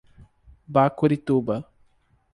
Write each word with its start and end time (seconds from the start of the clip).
Bacurituba 0.73 1.55